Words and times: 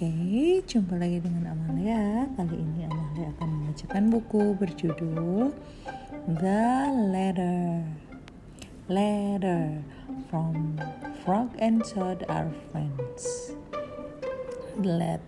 Oke, 0.00 0.64
jumpa 0.64 0.96
lagi 0.96 1.20
dengan 1.20 1.52
Amalia. 1.52 2.24
Kali 2.32 2.56
ini 2.56 2.88
Amalia 2.88 3.36
akan 3.36 3.48
membacakan 3.52 4.04
buku 4.08 4.56
berjudul 4.56 5.52
The 6.40 6.88
Letter. 6.88 7.84
Letter 8.88 9.84
from 10.32 10.80
Frog 11.20 11.52
and 11.60 11.84
Toad 11.84 12.24
are 12.32 12.48
friends. 12.72 13.52
The 14.80 14.88
let 14.88 15.20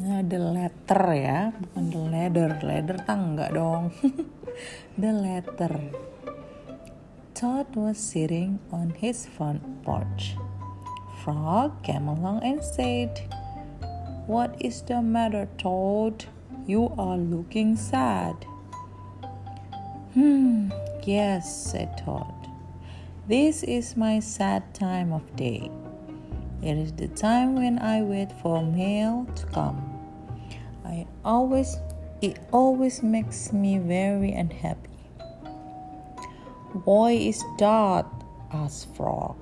Nah, 0.00 0.24
the 0.24 0.40
letter 0.40 1.04
ya, 1.12 1.52
bukan 1.52 1.84
the 1.92 2.02
letter. 2.08 2.48
Letter 2.64 2.96
tangga 3.04 3.52
dong. 3.52 3.92
the 4.96 5.12
letter. 5.12 5.92
Toad 7.36 7.68
was 7.76 8.00
sitting 8.00 8.64
on 8.72 8.96
his 8.96 9.28
front 9.28 9.60
porch. 9.84 10.40
Frog 11.20 11.84
came 11.84 12.08
along 12.08 12.40
and 12.40 12.64
said, 12.64 13.43
What 14.26 14.56
is 14.58 14.80
the 14.80 15.02
matter, 15.02 15.48
Toad? 15.58 16.24
You 16.66 16.94
are 16.96 17.18
looking 17.18 17.76
sad. 17.76 18.34
Hmm, 20.14 20.70
yes, 21.02 21.70
said 21.70 21.98
Toad. 21.98 22.32
This 23.28 23.62
is 23.62 23.96
my 23.96 24.20
sad 24.20 24.74
time 24.74 25.12
of 25.12 25.36
day. 25.36 25.70
It 26.62 26.78
is 26.78 26.92
the 26.92 27.08
time 27.08 27.54
when 27.56 27.78
I 27.78 28.00
wait 28.00 28.32
for 28.40 28.62
mail 28.62 29.26
to 29.36 29.46
come. 29.46 29.76
I 30.86 31.06
always 31.22 31.76
it 32.22 32.38
always 32.50 33.02
makes 33.02 33.52
me 33.52 33.76
very 33.76 34.32
unhappy. 34.32 34.88
Why 36.84 37.12
is 37.12 37.44
that? 37.58 38.06
asked 38.50 38.94
Frog. 38.96 39.36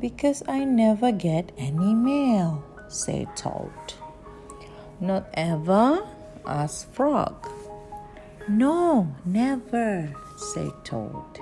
Because 0.00 0.42
I 0.48 0.64
never 0.64 1.12
get 1.12 1.52
any 1.56 1.94
mail, 1.94 2.64
said 2.88 3.34
Toad. 3.36 3.94
Not 5.00 5.28
ever? 5.34 6.06
asked 6.46 6.92
Frog. 6.92 7.48
No, 8.48 9.14
never, 9.24 10.14
said 10.36 10.72
Toad. 10.84 11.40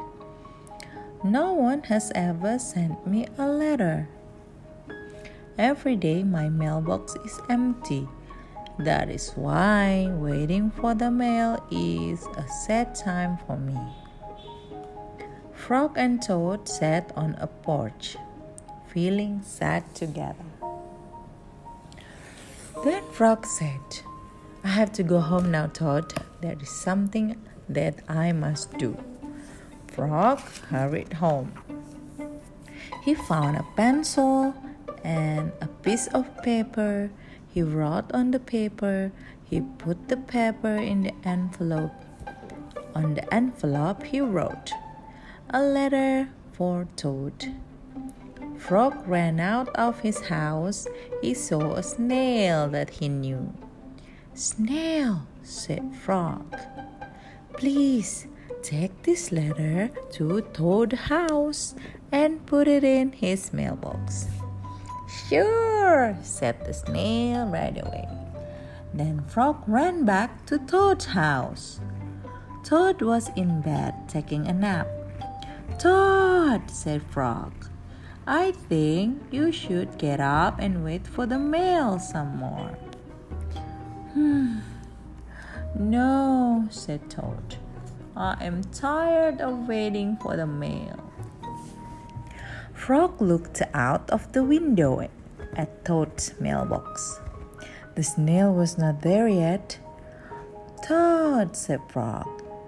No 1.22 1.52
one 1.52 1.82
has 1.84 2.10
ever 2.14 2.58
sent 2.58 3.06
me 3.06 3.26
a 3.38 3.46
letter. 3.46 4.08
Every 5.56 5.96
day 5.96 6.22
my 6.22 6.48
mailbox 6.48 7.14
is 7.24 7.40
empty. 7.48 8.08
That 8.78 9.08
is 9.08 9.30
why 9.32 10.08
waiting 10.10 10.70
for 10.70 10.94
the 10.94 11.10
mail 11.10 11.64
is 11.70 12.26
a 12.36 12.44
sad 12.66 12.94
time 12.94 13.38
for 13.46 13.56
me. 13.56 13.78
Frog 15.52 15.96
and 15.96 16.20
Toad 16.20 16.68
sat 16.68 17.12
on 17.16 17.36
a 17.38 17.46
porch, 17.46 18.16
feeling 18.88 19.42
sad 19.42 19.94
together. 19.94 20.53
Then 22.82 23.04
Frog 23.12 23.46
said, 23.46 23.80
I 24.64 24.68
have 24.68 24.92
to 24.94 25.02
go 25.02 25.20
home 25.20 25.50
now, 25.50 25.66
Toad. 25.66 26.12
There 26.40 26.56
is 26.60 26.68
something 26.68 27.36
that 27.68 28.00
I 28.08 28.32
must 28.32 28.76
do. 28.78 28.96
Frog 29.86 30.40
hurried 30.70 31.14
home. 31.14 31.52
He 33.04 33.14
found 33.14 33.56
a 33.56 33.66
pencil 33.76 34.54
and 35.04 35.52
a 35.60 35.68
piece 35.68 36.08
of 36.08 36.26
paper. 36.42 37.10
He 37.52 37.62
wrote 37.62 38.10
on 38.12 38.32
the 38.32 38.40
paper. 38.40 39.12
He 39.44 39.60
put 39.60 40.08
the 40.08 40.16
paper 40.16 40.76
in 40.76 41.02
the 41.02 41.14
envelope. 41.24 41.92
On 42.94 43.14
the 43.14 43.32
envelope, 43.32 44.02
he 44.02 44.20
wrote, 44.20 44.72
A 45.50 45.62
letter 45.62 46.28
for 46.52 46.88
Toad. 46.96 47.54
Frog 48.64 49.06
ran 49.06 49.40
out 49.40 49.68
of 49.76 50.00
his 50.00 50.20
house. 50.20 50.88
He 51.20 51.34
saw 51.34 51.74
a 51.74 51.82
snail 51.82 52.66
that 52.70 52.88
he 52.88 53.10
knew. 53.10 53.52
Snail, 54.32 55.26
said 55.42 55.94
Frog, 55.94 56.56
please 57.52 58.26
take 58.62 59.02
this 59.02 59.30
letter 59.30 59.90
to 60.12 60.40
Toad 60.54 60.94
house 60.94 61.74
and 62.10 62.46
put 62.46 62.66
it 62.66 62.84
in 62.84 63.12
his 63.12 63.52
mailbox. 63.52 64.28
Sure, 65.28 66.16
said 66.22 66.64
the 66.64 66.72
snail 66.72 67.44
right 67.48 67.76
away. 67.76 68.08
Then 68.94 69.22
Frog 69.28 69.62
ran 69.66 70.06
back 70.06 70.46
to 70.46 70.58
Toad's 70.58 71.04
house. 71.04 71.80
Toad 72.64 73.02
was 73.02 73.28
in 73.36 73.60
bed 73.60 73.92
taking 74.08 74.46
a 74.46 74.54
nap. 74.54 74.88
Toad, 75.78 76.70
said 76.70 77.02
Frog, 77.02 77.52
I 78.26 78.52
think 78.52 79.20
you 79.30 79.52
should 79.52 79.98
get 79.98 80.18
up 80.18 80.58
and 80.58 80.82
wait 80.82 81.06
for 81.06 81.26
the 81.26 81.38
mail 81.38 81.98
some 81.98 82.38
more. 82.38 82.72
Hmm. 84.14 84.60
No, 85.74 86.66
said 86.70 87.10
Toad. 87.10 87.56
I 88.16 88.42
am 88.42 88.64
tired 88.64 89.42
of 89.42 89.68
waiting 89.68 90.16
for 90.22 90.36
the 90.36 90.46
mail. 90.46 91.12
Frog 92.72 93.20
looked 93.20 93.60
out 93.74 94.08
of 94.10 94.32
the 94.32 94.42
window 94.42 95.06
at 95.56 95.84
Toad's 95.84 96.32
mailbox. 96.40 97.20
The 97.94 98.02
snail 98.02 98.54
was 98.54 98.78
not 98.78 99.02
there 99.02 99.28
yet. 99.28 99.78
Toad, 100.86 101.56
said 101.56 101.80
Frog, 101.90 102.26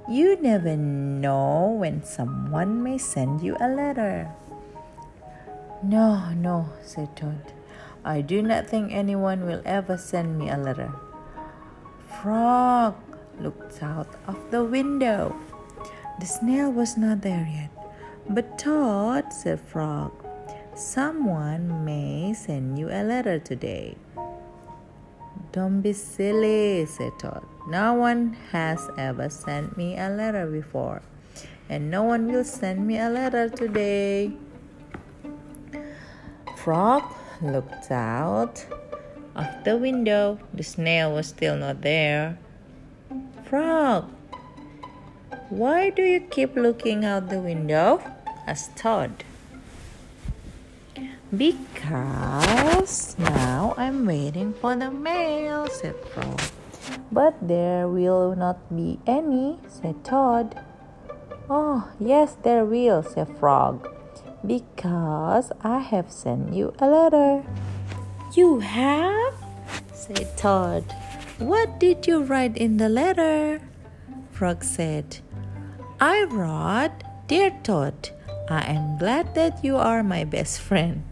you 0.08 0.36
never 0.42 0.76
know 0.76 1.76
when 1.78 2.02
someone 2.02 2.82
may 2.82 2.98
send 2.98 3.40
you 3.42 3.56
a 3.60 3.68
letter. 3.68 4.30
No, 5.82 6.32
no, 6.32 6.70
said 6.82 7.14
Toad. 7.16 7.52
I 8.04 8.20
do 8.20 8.40
not 8.40 8.66
think 8.66 8.92
anyone 8.92 9.46
will 9.46 9.62
ever 9.64 9.98
send 9.98 10.38
me 10.38 10.48
a 10.48 10.56
letter. 10.56 10.92
Frog 12.22 12.94
looked 13.40 13.82
out 13.82 14.08
of 14.26 14.38
the 14.50 14.64
window. 14.64 15.36
The 16.18 16.26
snail 16.26 16.72
was 16.72 16.96
not 16.96 17.20
there 17.20 17.46
yet. 17.52 17.70
But 18.28 18.58
Toad, 18.58 19.32
said 19.32 19.60
Frog, 19.60 20.12
someone 20.74 21.84
may 21.84 22.32
send 22.32 22.78
you 22.78 22.88
a 22.88 23.04
letter 23.04 23.38
today. 23.38 23.96
Don't 25.52 25.82
be 25.82 25.92
silly, 25.92 26.86
said 26.86 27.12
Toad. 27.18 27.44
No 27.68 27.94
one 27.94 28.36
has 28.52 28.88
ever 28.96 29.28
sent 29.28 29.76
me 29.76 29.98
a 29.98 30.08
letter 30.08 30.46
before, 30.46 31.02
and 31.68 31.90
no 31.90 32.02
one 32.02 32.32
will 32.32 32.44
send 32.44 32.86
me 32.86 32.98
a 32.98 33.10
letter 33.10 33.48
today. 33.48 34.32
Frog 36.66 37.04
looked 37.40 37.92
out 37.92 38.66
of 39.36 39.46
the 39.62 39.76
window. 39.76 40.40
The 40.52 40.64
snail 40.64 41.14
was 41.14 41.28
still 41.28 41.54
not 41.54 41.82
there. 41.82 42.38
Frog, 43.44 44.10
why 45.48 45.90
do 45.90 46.02
you 46.02 46.18
keep 46.18 46.56
looking 46.56 47.04
out 47.04 47.28
the 47.28 47.38
window? 47.38 48.02
asked 48.48 48.74
Toad. 48.74 49.22
Because 51.30 53.16
now 53.16 53.72
I'm 53.78 54.04
waiting 54.04 54.52
for 54.52 54.74
the 54.74 54.90
mail, 54.90 55.68
said 55.68 55.94
Frog. 56.10 56.42
But 57.12 57.38
there 57.46 57.86
will 57.86 58.34
not 58.34 58.58
be 58.74 58.98
any, 59.06 59.60
said 59.68 60.02
Toad. 60.02 60.58
Oh, 61.48 61.86
yes, 62.00 62.34
there 62.42 62.64
will, 62.64 63.04
said 63.04 63.30
Frog. 63.38 63.95
Because 64.46 65.50
I 65.62 65.80
have 65.80 66.10
sent 66.10 66.54
you 66.54 66.72
a 66.78 66.86
letter. 66.86 67.42
You 68.34 68.60
have? 68.60 69.34
said 69.92 70.36
Toad. 70.36 70.84
What 71.38 71.80
did 71.80 72.06
you 72.06 72.22
write 72.22 72.56
in 72.56 72.76
the 72.76 72.88
letter? 72.88 73.60
Frog 74.30 74.62
said, 74.62 75.18
I 76.00 76.24
wrote, 76.24 77.02
Dear 77.26 77.50
Toad, 77.62 78.10
I 78.48 78.62
am 78.70 78.98
glad 78.98 79.34
that 79.34 79.64
you 79.64 79.76
are 79.76 80.02
my 80.02 80.24
best 80.24 80.60
friend. 80.60 81.02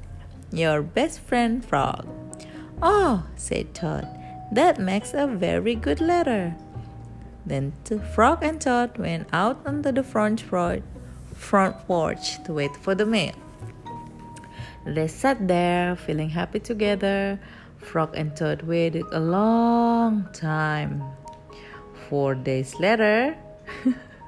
Your 0.52 0.82
best 0.82 1.20
friend, 1.20 1.64
Frog. 1.64 2.06
Oh, 2.80 3.26
said 3.34 3.74
Toad, 3.74 4.06
that 4.52 4.78
makes 4.78 5.12
a 5.14 5.26
very 5.26 5.74
good 5.74 6.00
letter. 6.00 6.54
Then 7.44 7.72
the 7.84 7.98
Frog 7.98 8.42
and 8.42 8.60
Toad 8.60 8.96
went 8.98 9.28
out 9.32 9.60
onto 9.66 9.90
the 9.90 10.04
front 10.04 10.48
porch, 10.48 10.82
front 11.44 11.76
porch 11.86 12.42
to 12.44 12.52
wait 12.56 12.74
for 12.76 12.94
the 12.94 13.04
mail. 13.04 13.36
They 14.86 15.08
sat 15.08 15.46
there, 15.46 15.96
feeling 15.96 16.30
happy 16.30 16.58
together. 16.58 17.38
Frog 17.76 18.16
and 18.16 18.34
Toad 18.34 18.62
waited 18.62 19.04
a 19.12 19.20
long 19.20 20.26
time. 20.32 21.04
Four 22.08 22.34
days 22.34 22.74
later, 22.80 23.36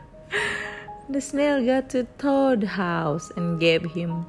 the 1.08 1.20
snail 1.20 1.64
got 1.64 1.88
to 1.90 2.04
Toad's 2.18 2.68
house 2.68 3.32
and 3.36 3.58
gave 3.58 3.84
him 3.90 4.26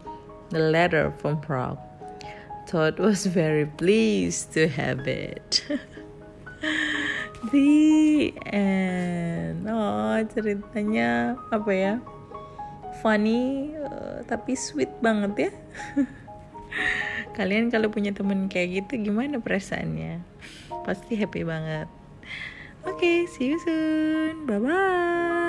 the 0.50 0.60
letter 0.60 1.14
from 1.20 1.42
Frog. 1.42 1.78
Toad 2.68 3.00
was 3.00 3.26
very 3.26 3.66
pleased 3.66 4.54
to 4.54 4.68
have 4.68 5.08
it. 5.08 5.64
The 7.54 8.34
end. 8.50 9.70
Oh, 9.70 10.18
ceritanya 10.34 11.38
apa 11.54 11.70
ya? 11.70 11.94
Funny 13.02 13.74
uh, 13.78 14.24
tapi 14.26 14.58
sweet 14.58 14.92
banget 15.00 15.50
ya. 15.50 15.52
Kalian 17.38 17.70
kalau 17.70 17.94
punya 17.94 18.12
temen 18.14 18.50
kayak 18.50 18.84
gitu 18.84 19.10
gimana 19.12 19.38
perasaannya? 19.38 20.22
Pasti 20.86 21.14
happy 21.14 21.46
banget. 21.46 21.86
Oke, 22.88 22.98
okay, 22.98 23.18
see 23.28 23.52
you 23.54 23.60
soon. 23.62 24.48
Bye 24.48 24.62
bye. 24.64 25.47